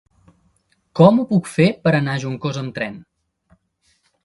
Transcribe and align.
Com 0.99 1.19
ho 1.19 1.25
puc 1.33 1.51
fer 1.57 1.67
per 1.85 1.95
anar 1.99 2.17
a 2.17 2.23
Juncosa 2.25 2.65
amb 2.65 2.75
tren? 2.81 2.99